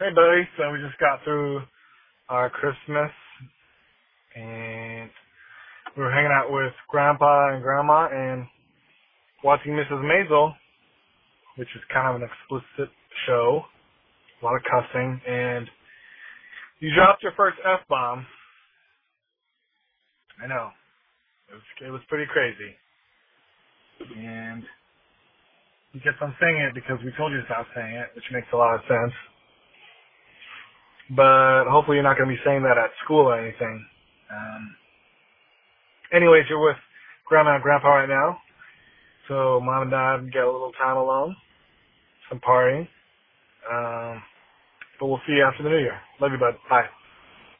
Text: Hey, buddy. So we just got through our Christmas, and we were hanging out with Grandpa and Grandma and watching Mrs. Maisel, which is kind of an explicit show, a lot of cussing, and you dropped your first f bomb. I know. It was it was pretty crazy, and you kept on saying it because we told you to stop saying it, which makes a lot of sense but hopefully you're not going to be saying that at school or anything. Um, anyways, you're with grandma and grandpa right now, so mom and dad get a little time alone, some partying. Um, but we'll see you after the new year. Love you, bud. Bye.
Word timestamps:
Hey, 0.00 0.10
buddy. 0.12 0.42
So 0.58 0.72
we 0.72 0.78
just 0.82 0.98
got 0.98 1.24
through 1.24 1.62
our 2.28 2.50
Christmas, 2.50 3.10
and 4.36 5.10
we 5.96 6.02
were 6.04 6.12
hanging 6.12 6.32
out 6.32 6.52
with 6.52 6.72
Grandpa 6.88 7.54
and 7.54 7.62
Grandma 7.62 8.08
and 8.12 8.46
watching 9.44 9.72
Mrs. 9.72 10.02
Maisel, 10.04 10.52
which 11.56 11.68
is 11.76 11.82
kind 11.92 12.08
of 12.16 12.22
an 12.22 12.28
explicit 12.28 12.94
show, 13.26 13.62
a 14.42 14.44
lot 14.44 14.56
of 14.56 14.62
cussing, 14.70 15.20
and 15.28 15.66
you 16.80 16.94
dropped 16.94 17.22
your 17.22 17.32
first 17.36 17.58
f 17.66 17.80
bomb. 17.88 18.26
I 20.44 20.48
know. 20.48 20.70
It 21.50 21.54
was 21.54 21.62
it 21.88 21.90
was 21.92 22.02
pretty 22.08 22.26
crazy, 22.32 22.74
and 24.18 24.62
you 25.92 26.00
kept 26.00 26.22
on 26.22 26.34
saying 26.40 26.56
it 26.58 26.74
because 26.74 26.98
we 27.04 27.12
told 27.18 27.32
you 27.32 27.38
to 27.40 27.46
stop 27.46 27.66
saying 27.74 27.94
it, 27.96 28.08
which 28.16 28.24
makes 28.32 28.48
a 28.52 28.56
lot 28.56 28.74
of 28.76 28.82
sense 28.88 29.14
but 31.10 31.66
hopefully 31.70 31.96
you're 31.96 32.04
not 32.04 32.18
going 32.18 32.28
to 32.30 32.34
be 32.36 32.42
saying 32.44 32.62
that 32.64 32.78
at 32.78 32.90
school 33.04 33.26
or 33.26 33.38
anything. 33.40 33.84
Um, 34.30 34.76
anyways, 36.14 36.44
you're 36.50 36.62
with 36.64 36.76
grandma 37.26 37.54
and 37.56 37.62
grandpa 37.62 37.88
right 37.88 38.08
now, 38.08 38.38
so 39.28 39.60
mom 39.64 39.82
and 39.82 39.92
dad 39.92 40.32
get 40.32 40.44
a 40.44 40.50
little 40.52 40.72
time 40.72 40.96
alone, 40.98 41.36
some 42.30 42.40
partying. 42.40 42.88
Um, 43.70 44.22
but 45.00 45.06
we'll 45.08 45.20
see 45.26 45.34
you 45.34 45.44
after 45.44 45.62
the 45.64 45.70
new 45.70 45.78
year. 45.78 45.98
Love 46.20 46.32
you, 46.32 46.38
bud. 46.38 46.56
Bye. 46.70 46.86